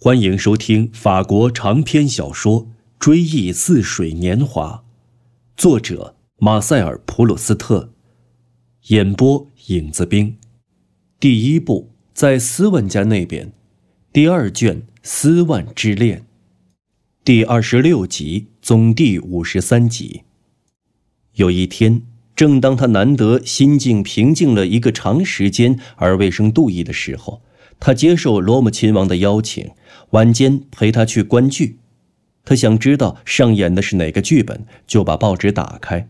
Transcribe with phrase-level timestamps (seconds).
[0.00, 2.66] 欢迎收听法国长篇小说
[3.00, 4.84] 《追忆似水年华》，
[5.60, 7.92] 作者马塞尔·普鲁斯特，
[8.90, 10.36] 演播影子兵。
[11.18, 13.52] 第一部在斯万家那边，
[14.12, 16.20] 第二卷《斯万之恋》，
[17.24, 20.22] 第二十六集，总第五十三集。
[21.34, 22.02] 有一天，
[22.36, 27.42] 正当他难得心境平静了一个长时间而未生妒意的时候。
[27.80, 29.70] 他接受罗姆亲王的邀请，
[30.10, 31.78] 晚间陪他去观剧。
[32.44, 36.08] 他想知道上演的是哪个剧本，就把报纸打开。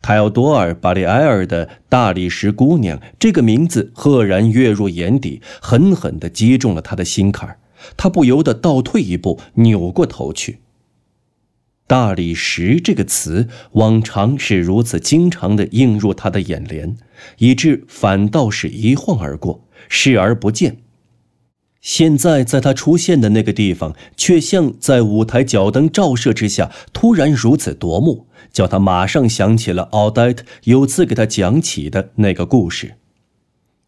[0.00, 7.56] 泰奥多尔·巴里埃尔的《大理石姑娘》这个名字赫然跃入眼底，狠狠地击中了他的心坎
[7.96, 10.58] 他不由得倒退一步，扭过头去。
[11.86, 16.96] 大理石这个词，往常是如此经常地映入他的眼帘，
[17.38, 19.62] 以致反倒是一晃而过。
[19.88, 20.81] 视而不见。
[21.82, 32.94] 现在在他出现的那个地方，却像在舞台脚灯照射之下，突然如此夺目，叫他马上想起了奥黛特有次给他讲起的那个故事。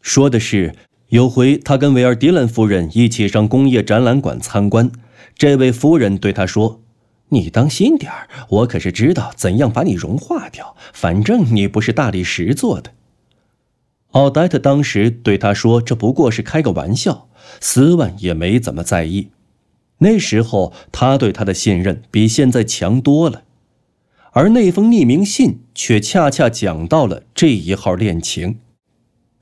[0.01, 0.75] 说的是，
[1.07, 4.91] 有回他跟维尔迪兰夫人一起上工业展览馆参观，
[5.37, 6.81] 这位夫人对他说
[7.29, 10.75] ：“你当心点儿，我可是知道怎样把你融化掉。
[10.91, 12.91] 反正你不是大理石做的。”
[14.15, 17.27] 奥黛特当时对他说：“这不过是开个玩笑。”
[17.59, 19.29] 斯万也没怎么在意。
[19.97, 23.43] 那时候他对他的信任比现在强多了，
[24.31, 28.59] 而那封匿名信却恰恰讲到了这一号恋情。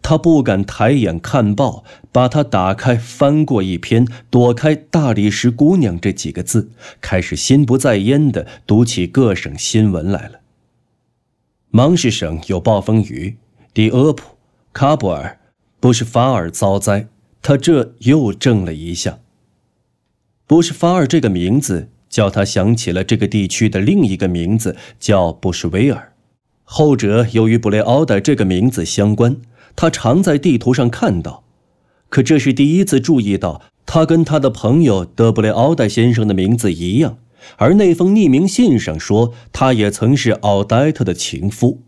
[0.02, 10.40] 他不敢抬眼看报，把它打开，翻过一篇，躲开“大理石姑娘”这几个字，开始心不在焉地读起各省新闻来了。
[11.70, 13.38] 芒什省有暴风雨，
[13.72, 14.33] 迪厄普。
[14.74, 15.40] 喀布尔，
[15.80, 17.08] 不是法尔遭灾，
[17.44, 19.20] 他这又怔了一下。
[20.48, 26.14] 不是法尔这个名字，叫他想起了这个地区的另一个名字，叫布什维尔。
[26.64, 29.38] 后者由于布雷奥代这个名字相关，
[29.76, 31.44] 他常在地图上看到。
[32.10, 37.20] 可这是第一次注意到，他跟他的朋友德布雷奥代先生的名字一样，
[37.58, 41.82] 而那封匿名信上说，他也曾是奥黛特的情夫。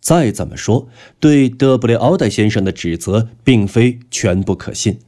[0.00, 0.88] 再怎么说，
[1.20, 5.00] 对德布雷奥代先生的指责并非全不可信，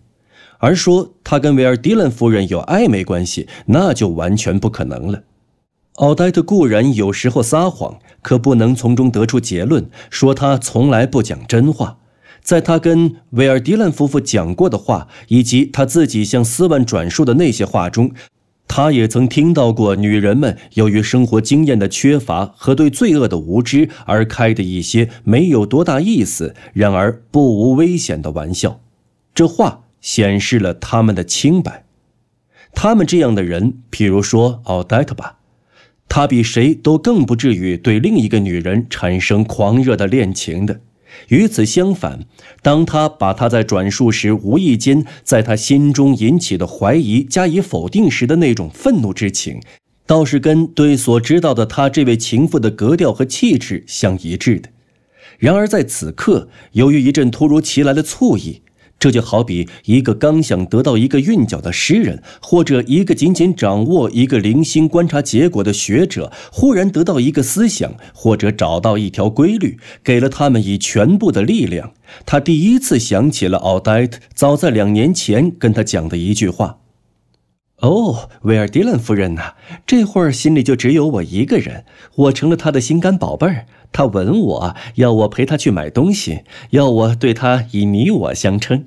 [0.58, 5.22] 而说他跟维尔迪兰夫人有暧昧关系，那就完全不可能了。
[5.94, 11.98] 奥黛特固然有时候撒谎，可不能从中得出结论，说他从来不讲真话。
[12.42, 18.12] 在他跟维尔迪兰夫妇讲过的话，以及他自己向斯万转述的那些话中。
[18.72, 28.80] 他也曾听到过女人们由于生活经验的缺乏和对罪恶的无知而开的一些没有多大意思，然而不无危险的玩笑。
[29.34, 31.84] 这话显示了他们的清白。
[32.72, 35.38] 他们这样的人，譬如说奥黛特吧，
[36.08, 40.78] 他比谁都更不至于对另一个女人产生狂热的恋情的。
[41.28, 42.26] 与此相反，
[42.62, 49.60] 当他把他在转述时无意间在他心中引起的怀疑加以否定时的那种愤怒之情，
[50.06, 54.68] 倒是跟对所知道的他这位情妇的格调和气质相一致的。
[55.38, 58.62] 然而在此刻，由于一阵突如其来的醋意。
[59.00, 71.94] 这就好比一个刚想得到一个韵脚的诗人，或者一个仅仅掌握一个零星观察结果的学者，忽然得到一个思想，或者找到一条规律，给了他们以全部的力量。
[72.26, 76.80] 他第一次想起了奥黛特早在两年前跟他讲的一句话
[77.80, 79.54] ：“哦，维尔迪兰夫人呐，
[79.86, 83.64] 这会儿心里就只有我一个人，我成了他的心肝宝贝儿。
[83.92, 86.40] 他吻我，要我陪他去买东西，
[86.70, 88.84] 要我对他以你我相称。”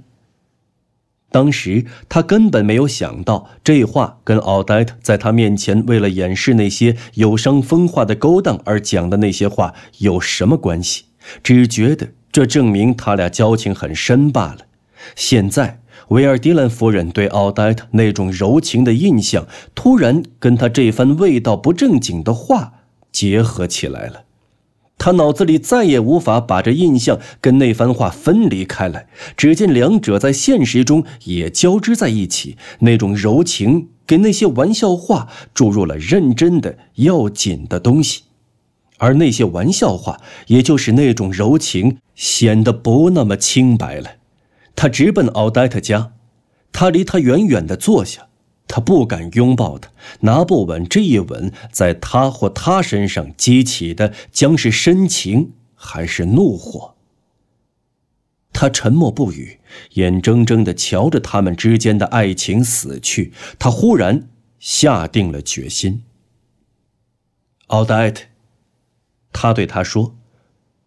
[1.34, 11.06] 当时他根本没有想到，这话跟奥黛特在他面前为了掩饰那些有伤风化的勾当而讲的那些话有什么关系，
[11.42, 14.60] 只觉得这证明他俩交情很深罢了。
[15.16, 15.80] 现在
[16.10, 22.74] 维尔迪兰夫人对奥黛特那种柔情的印象，突然跟他这番味道不正经的话
[23.12, 24.26] 结合起来了。
[24.98, 32.58] 他脑子里再也无法把这印象跟那番话分离开来，只见两者在现实中也交织在一起。
[32.80, 38.24] 那种柔情给那些玩笑话注入了认真的、要紧的东西，
[38.98, 44.12] 而那些玩笑话，也就是那种柔情，显得不那么清白了。
[44.76, 46.14] 他直奔奥黛特家，
[46.72, 48.28] 他离他远远地坐下。
[48.68, 56.96] 他不敢拥抱她，拿不稳这一吻在他或她身上激起的将是深情还是怒火。
[58.52, 59.60] 他沉默不语，
[59.94, 63.34] 眼睁睁地瞧着他们之间的爱情死去。
[63.58, 64.30] 他忽然
[64.60, 66.04] 下定了决心。
[67.68, 68.26] 奥黛特，
[69.32, 70.16] 他对他说：“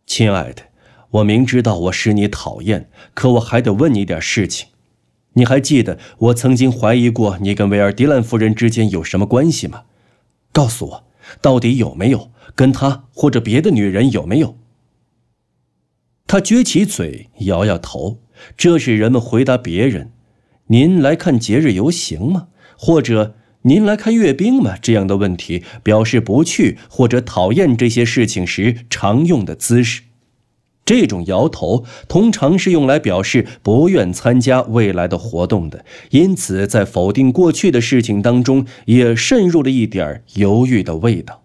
[0.07, 0.63] 亲爱的，
[1.11, 4.69] 我明知道我使你讨厌，可我还得问你点事情。
[5.39, 9.83] 你还记得我曾经怀疑过你跟维尔迪兰夫人之间有什么关系吗？
[10.53, 11.05] 告诉我，
[11.41, 14.57] 到底有没有跟他或者别的女人有没有？”
[16.27, 18.23] 他撅起嘴，摇摇头。
[18.57, 20.13] 这是人们回答别人
[20.69, 30.03] ：“您来看节日游行吗？”或者“您来看阅兵吗？”这样的问题，表示不去或者讨厌这些事情时常用的姿势。
[30.87, 41.43] 这种摇头通常是用来表示不愿参加未来的活动的，因此在否定过去的事情当中也渗入了一点犹豫的味道。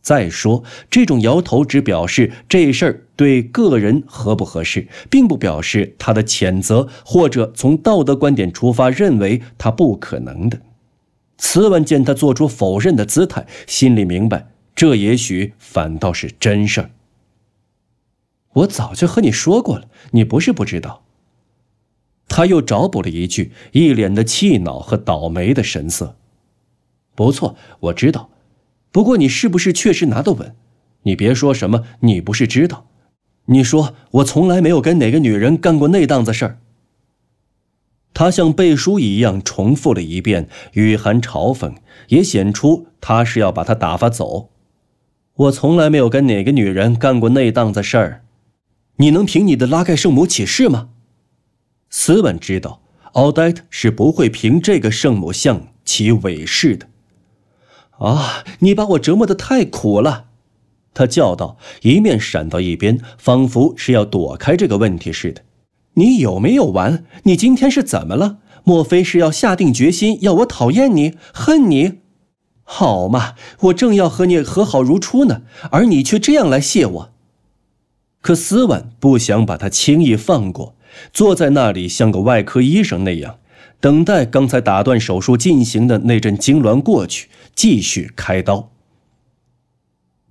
[0.00, 10.60] 再说，这种摇头只表示这事儿对个人合不合适，并不表示他的谴责或者从道德观点出发认为他不可能的。
[11.36, 16.90] 慈文见他做出否认的姿态，心里明白，这也许反倒是真事儿。
[18.54, 21.04] 我早就和你说过了，你不是不知道。
[22.28, 26.16] 他又找补了一句，一脸的气恼和倒霉的神色。
[27.14, 28.30] 不错，我知道。
[28.90, 30.54] 不过你是不是确实拿得稳？
[31.02, 32.86] 你别说什么，你不是知道？
[33.46, 36.58] 你说我从来没有跟哪个女人干过那档子事儿。
[38.12, 41.76] 他像背书一样重复了一遍，语含嘲讽，
[42.08, 44.50] 也显出他是要把他打发走。
[45.34, 48.24] 我从来没有跟哪个女人干过那档子事儿。
[49.00, 50.88] 你能凭你的拉盖圣母起誓吗？
[51.88, 56.88] 斯文知道，奥黛特是不会凭这个圣母像起伪誓的。
[57.98, 58.44] 啊！
[58.58, 60.26] 你把我折磨的太苦了，
[60.94, 65.42] 他叫道，一面闪到一边，仿佛是要躲开这个问题似的。
[65.94, 67.04] 你有没有完？
[67.22, 68.38] 你今天是怎么了？
[68.64, 72.00] 莫非是要下定决心要我讨厌你、恨你？
[72.64, 77.12] 好嘛，我正要和你和好如初呢，而你却这样来谢我。
[78.28, 80.74] 可斯万不想把他轻易放过，
[81.14, 83.38] 坐在那里像个外科医生那样。
[83.80, 88.70] 等待刚才打断手术进行的那阵痉挛过去，继续开刀。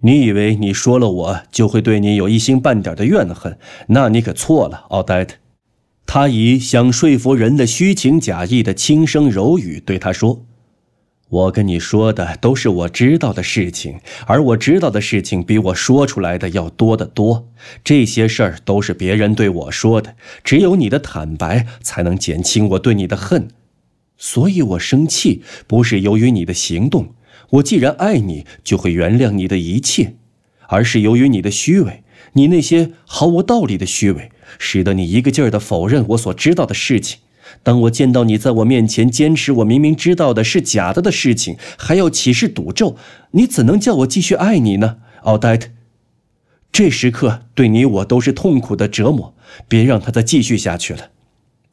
[0.02, 3.58] 你以为你说了我就会对你有一星半点的怨恨？
[3.88, 5.38] 那你可错了，奥黛特。
[6.06, 10.46] 他以想说服人的虚情假意的轻声柔语对他说。
[11.30, 17.50] 我跟你说的都是我知道的事情，而我知道的事情比我说出来的要多得多。
[17.84, 23.50] 这些事儿都是别人对我说的，只有你的坦白才能减轻我对你的恨。
[24.18, 27.14] 所以我生气不是由于你的行动，
[27.50, 30.16] 我既然爱你，就会原谅你的一切，
[30.70, 32.04] 而是由于你的虚伪，
[32.34, 37.20] 你那些毫无道理的虚伪，使得你一个劲儿地否认我所知道的事情。
[37.64, 42.96] 当我见到你在我面前坚持我明明知道的是假的的事情，还要起誓赌咒，
[43.32, 45.70] 你怎能叫我继续爱你呢，奥黛特？
[46.72, 49.34] 这时刻对你我都是痛苦的折磨，
[49.68, 51.10] 别让他再继续下去了。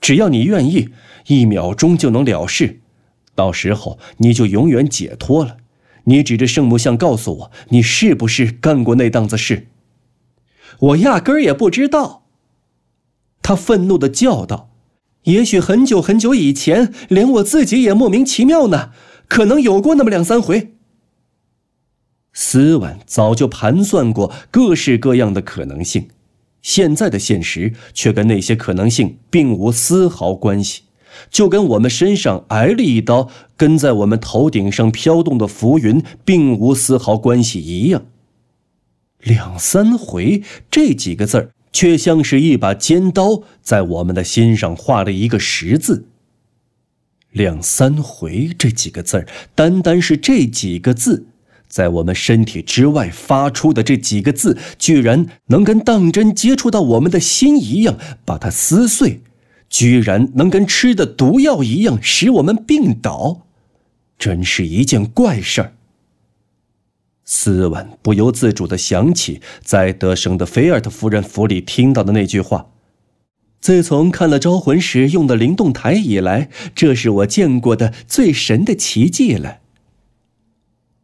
[0.01, 0.91] 只要你愿意，
[1.27, 2.81] 一秒钟就能了事，
[3.35, 5.59] 到时候你就永远解脱了。
[6.05, 9.69] 你指着圣母像告诉我，你是不是干过那档子事？
[10.79, 12.25] 我压根儿也不知道。
[13.43, 14.74] 他愤怒的叫道。
[15.25, 18.91] 也许很久很久以前，连我自己也莫名其妙呢。
[19.27, 20.75] 可能有过那么两三回。
[22.33, 26.09] 斯万早就盘算过各式各样的可能性，
[26.61, 30.83] 现在的现实却跟那些可能性并无丝毫关系，
[31.31, 38.05] 就跟我们身上挨了一刀，跟在我们头顶上飘动的浮云并无丝毫关系一样。
[39.23, 41.51] 两三回这几个字儿。
[41.75, 46.07] 却像是一把尖刀在我们的心上划了一个十字。
[47.33, 51.27] 两三回这几个字儿，单单是这几个字，
[51.69, 59.19] 在我们身体之外发出的这几个字，居然能跟当真接触到我们的心一样，把它撕碎；
[59.69, 63.49] 居然能跟吃的毒药一样，使我们病倒，
[64.17, 65.74] 真是一件怪事儿。
[67.45, 72.69] 斯文不由自主地想起在德生的菲尔特夫人府里听到的那句话
[73.61, 79.59] ：“自从看了招魂时用的灵动台以来，这是我见过的最神的奇迹了。”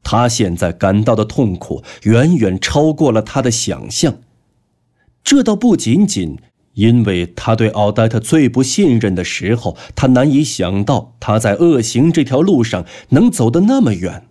[0.03, 4.21] 他现在感到的痛苦远远超过了他的想象。
[5.23, 6.39] 这倒不仅仅
[6.73, 14.25] 因为他对奥黛特最不信任的时候，他难以想到他在恶行这条路上能走得那么远。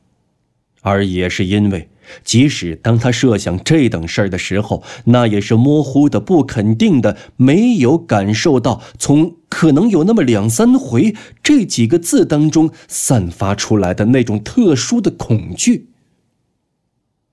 [0.81, 1.89] 而也是因为
[2.23, 15.89] 即使当他设想这等事儿的时候，那也是模糊的、不肯定的，没有感受到从“可能有那么两三回”这几个字当中散发出来的那种特殊的恐惧。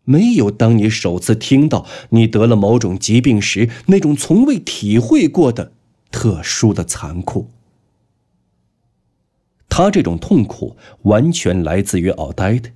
[0.05, 5.73] 没有当你首次听到你得了某种疾病时那种从未体会过的
[6.13, 7.51] 特殊的残酷。
[9.69, 12.71] 他这种痛苦完全来自于奥黛的。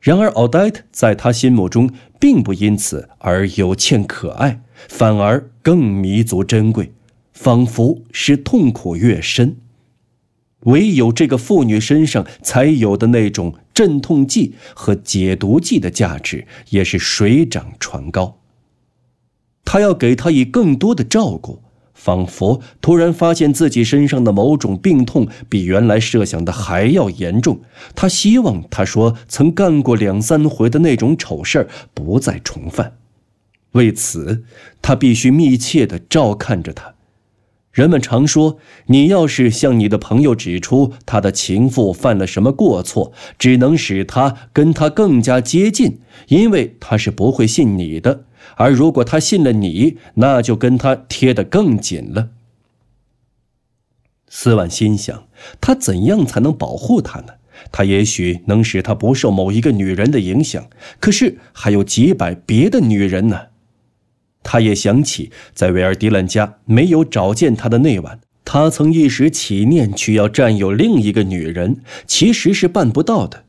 [0.00, 1.90] 然而，奥黛特在他心目中
[2.20, 6.92] 并不因此而有欠可爱，反而更弥足珍贵，
[7.32, 9.56] 仿佛是痛苦越深，
[10.60, 18.38] 唯有这个妇女身上才有的那种镇痛剂和解毒剂的价值也是水涨船高。
[19.64, 21.62] 他要给她以更多的照顾。
[21.98, 27.60] 仿佛突然发现自己身上的某种病痛比原来设想的还要严重，
[27.96, 32.94] 他希望他说曾干过两三回的那种丑事不再重犯。
[33.72, 34.44] 为此，
[34.80, 36.94] 他必须密切地照看着他。
[37.72, 48.24] 人们常说，你要是向你的朋友指出他的情妇犯了什么过错，只能使他跟他更加接近，因为他是不会信你的。
[48.56, 52.30] 而如果他信了你，那就跟他贴得更紧了。
[54.28, 55.26] 斯万心想：
[55.60, 57.34] 他怎样才能保护他呢？
[57.72, 60.68] 他也许能使他不受某一个女人的影响，
[61.00, 63.46] 可是还有几百别的女人呢。
[64.44, 73.44] 他也想起在维尔迪兰家没有找见他的那晚，他曾一时起念去要占有另一个女人，其实是办不到的。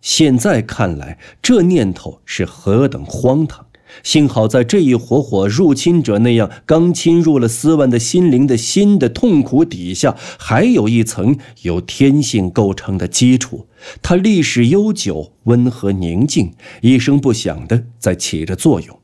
[0.00, 3.66] 现在看来，这念头是何等荒唐！
[4.02, 13.66] 幸好，在这一伙伙入侵者那样刚侵入了斯万的心灵的新的痛苦底下，还有一层由天性构成的基础。
[14.02, 18.98] 它历史悠久、温和宁静，一声不响的在起着作用，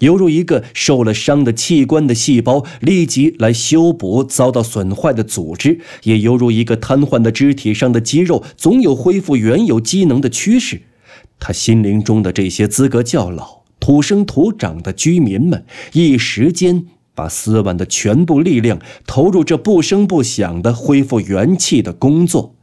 [0.00, 10.82] 犹如一个受了伤的器官的细胞立即来修补遭到损坏的组织，也犹如一个瘫痪的肢体上的肌肉总有恢复原有机能的趋势。
[11.38, 13.59] 他心灵中的这些资格较老。
[13.90, 22.54] 土生土长的居民们一时间把斯万的全部力量投入这不声不响的恢复元气的工作。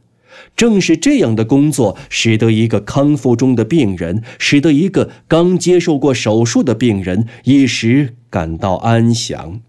[0.56, 9.60] 正是这样的工作，使得一个康复中的病人，使得一个刚接受过手术的病人一时感到安详。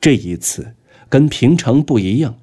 [0.00, 0.74] 这一次
[1.08, 2.39] 跟平常不一样。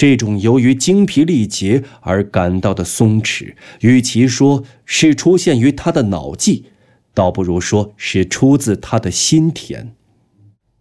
[0.00, 6.64] 这种由于精疲力竭而感到的松弛，与其说是出现于他的脑际，
[7.12, 9.94] 倒不如说是出自他的心田。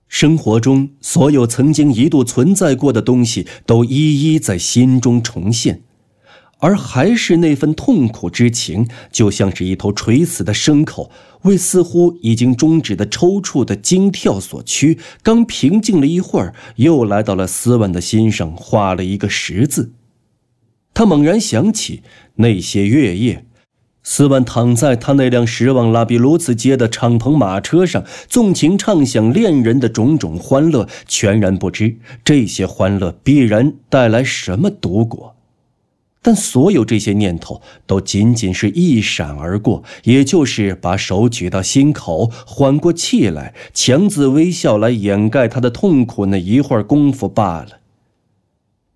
[0.08, 5.82] 生活中所有曾经一度存在过的东西，都一一在心中重现。
[6.60, 11.10] 而还是那份痛苦之情，就像是一头垂死的牲口，
[11.44, 15.00] 为似乎已经终止的抽搐的惊跳所驱。
[15.24, 19.94] 刚平静了一会儿，又来到了斯万的心上，画了一个十字。
[20.94, 22.04] 他猛然想起
[22.36, 23.46] 那些月夜，
[24.04, 35.38] 斯万躺在他那辆驶往拉比卢茨街的敞篷马车上，纵情畅想恋人的种种欢乐，全然不知这些欢乐必然带来什么毒果。
[36.22, 47.80] 但所有这些念头都仅仅是一闪而过，也就是把手举到心口，缓过气来，强自微笑来掩盖他的痛苦那一会儿功夫罢了。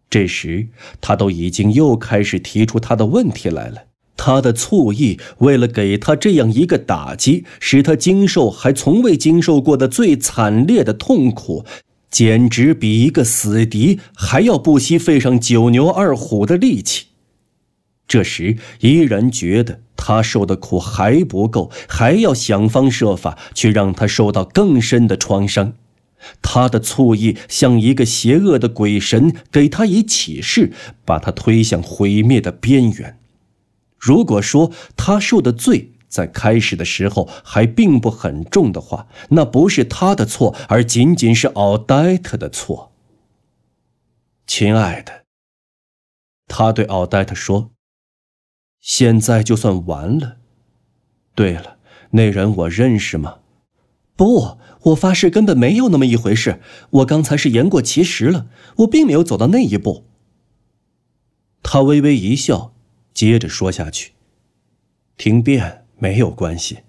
[0.10, 0.68] 这时，
[1.00, 3.84] 他都已经又开始提出他的问题来了。
[4.15, 11.65] 他的醋意为了给他这样一个打击，使他经受还从未经受过的最惨烈的痛苦。
[12.12, 17.08] 简直比一个死敌还要不惜费上九牛二虎的力气。
[18.13, 25.74] 这时依然觉得他受的苦还不够，还要想方设法去让他受到更深的创伤。
[26.43, 30.72] 他的醋意像一个邪恶的鬼神，给他以启示，
[31.03, 33.17] 把他推向毁灭的边缘。
[33.98, 42.91] 如果说他受的罪，在开始的时候还并不很重的话，那不是他的错，而仅仅是奥黛特的错。
[44.46, 45.24] 亲爱的，
[46.46, 47.72] 他对奥黛特说
[48.84, 50.36] ：“现在就算完了。
[51.34, 51.78] 对了，
[52.12, 53.38] 那人我认识吗？
[54.18, 56.60] 不，我发誓根本没有那么一回事。
[56.90, 58.48] 我刚才是言过其实了，
[58.80, 60.04] 我并没有走到那一步。”
[61.63, 62.74] 他微微一笑，
[63.13, 64.12] 接着说下去
[65.18, 66.80] ：“听辩。”没有关系，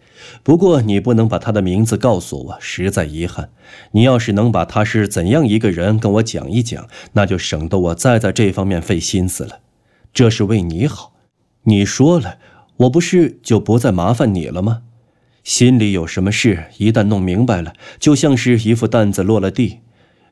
[0.43, 3.51] 不过你不能把他的名字告诉我，实在遗憾。
[3.93, 9.61] 你要是能把他是怎样一个人跟我讲一讲，那就省得我再在这方面费心思了。
[10.13, 11.14] 这是为你好。
[11.65, 12.39] 你说了，
[12.77, 14.83] 我不是就不再麻烦你了吗？
[15.43, 19.81] 心里有什么事，一旦弄明白了，就像是一副担子落了地。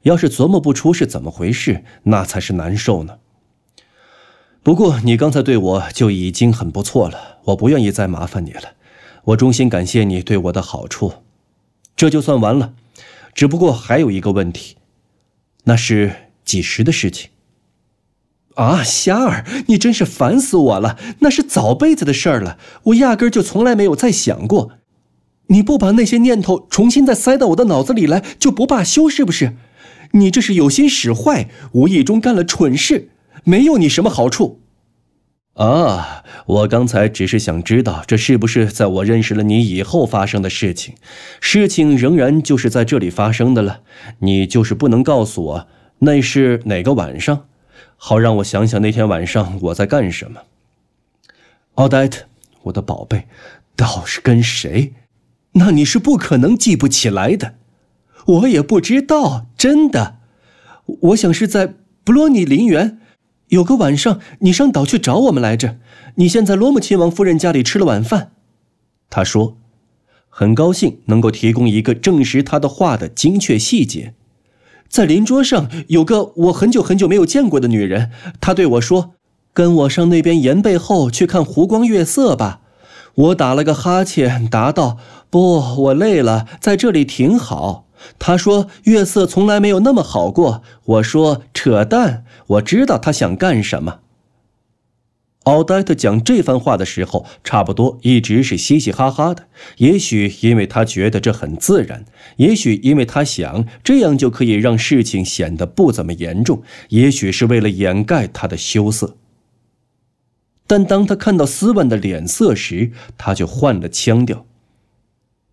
[0.02, 3.18] 要是琢磨不出是怎么回事，那才是难受呢。
[4.62, 8.74] 不过你刚才对我就已经很不错了，我不愿意再麻烦你了。
[9.24, 11.12] 我衷心感谢你对我的好处，
[11.94, 12.74] 这就算完了。
[13.34, 14.76] 只不过还有一个问题，
[15.64, 16.12] 那是
[16.44, 17.30] 几时的事情？
[18.56, 20.99] 啊，霞儿，你真是烦死我了！
[21.21, 24.73] 那是早辈子的事儿了，我压根就从来没有再想过。
[25.49, 29.54] 你不把那些念头重新再塞到我的脑子里来，就不罢休是不是？
[30.12, 33.11] 你这是有心使坏，无意中干了蠢事，
[33.44, 34.61] 没有你什么好处。
[35.54, 40.94] 啊，我刚才只是想知道，这是不是在我认识了你以后发生的事情？
[41.40, 43.80] 事情仍然就是在这里发生的了。
[44.21, 45.66] 你就是不能告诉我
[46.00, 47.47] 那是哪个晚上，
[48.04, 50.40] 好让我想想那天晚上我在干什么。
[51.75, 52.25] 奥黛特，
[52.62, 53.28] 我的宝贝，
[53.76, 54.94] 倒是跟谁？
[55.52, 57.54] 那你是不可能记不起来的。
[58.26, 60.16] 我也不知道，真的。
[60.87, 62.99] 我想是在布洛尼陵园。
[63.50, 65.78] 有个晚上，你上岛去找我们来着。
[66.16, 68.32] 你先在罗姆亲王夫人家里吃了晚饭。
[69.11, 69.56] 他说
[70.28, 74.14] ：“很高兴能够提供一个证实他的话的精确细节。
[74.92, 78.11] 在邻桌上有个我很久很久没有见过的女人，
[78.42, 79.12] 她对我说
[79.54, 82.61] ：‘跟我上那边岩背后去看湖光月色吧。’
[83.16, 84.99] 我打了个哈欠，答道
[85.30, 87.87] ：‘不，我累了，在这里挺好。’
[88.20, 94.00] 她说：‘月色从来没有那么好过。’我说：‘扯淡。’我知道她想干什么。
[95.44, 99.49] 奥黛特讲这番话的时候，差不多一直是嘻嘻哈哈的。
[99.78, 102.04] 也许因为他觉得这很自然，
[102.37, 109.16] 也许因为他想这样就可以让事情显得不怎么严重，也许是为了掩盖他的羞涩。
[110.68, 114.46] 但当他看到斯万的脸色时，他就换了腔调：“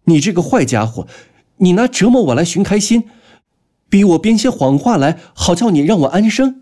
[0.05, 1.08] 你这个坏家伙，
[1.58, 3.10] 你拿折磨我来寻开心，
[3.89, 6.62] 逼我编些谎话来，好叫你让我安生。”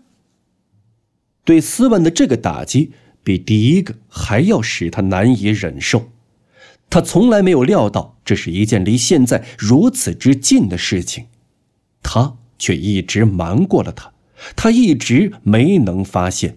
[1.44, 6.10] 对斯文的这个打击，比第一个还要使他难以忍受。
[6.90, 11.26] 他从来没有料到这是一件离现在如此之近的事情，
[12.02, 14.12] 他却一直瞒过了他。
[14.56, 16.56] 他一直没能发现，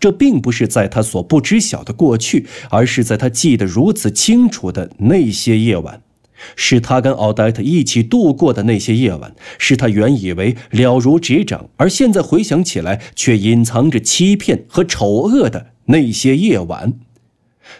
[0.00, 6.02] 这并不是在他所不知晓的过去，而是在他记得如此清楚的那些夜晚。
[6.54, 16.98] 是他跟奥黛特一起度过的那些夜晚，是他原以为了如指掌，而现在回想起来却隐藏着欺骗和丑恶的那些夜晚。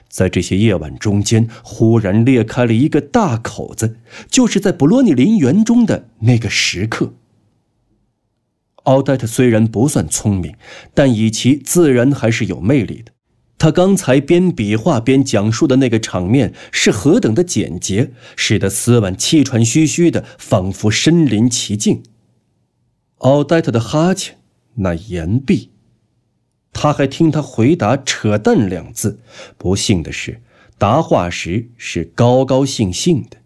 [0.08, 7.14] 在这些夜晚中间，忽然裂开了一个大口子，就是在布洛尼林园中的那个时刻。
[8.84, 10.56] 奥黛特虽然不算聪明，
[10.94, 13.12] 但以其自然还是有魅力的。
[13.58, 22.02] 他刚才边比划边讲述的那个场面是何等的简洁，使得斯万气喘吁吁的，仿佛身临其境。
[23.18, 24.36] 奥黛特的哈欠，
[24.74, 25.70] 那岩壁，
[26.78, 29.18] 他还听他回答“扯淡”两字。
[29.56, 30.42] 不幸的是，
[30.76, 33.38] 答话时是高高兴兴的。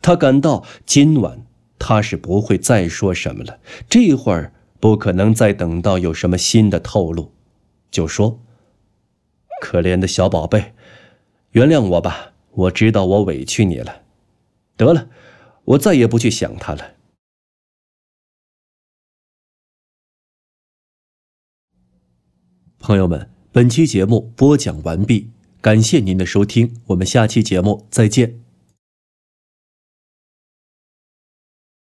[0.00, 1.44] 他感到今晚
[1.80, 7.32] 他是不会再说什么了，这会儿不可能再等到有什么新的透露，
[7.90, 8.40] 就说。
[9.60, 10.74] 可怜的小宝贝，
[11.50, 14.02] 原谅我吧，我知道我委屈你了。
[14.76, 15.08] 得了，
[15.64, 16.92] 我再也不去想他了。
[22.86, 28.45] 朋友们，本期节目播讲完毕，感谢您的收听，我们下期节目再见。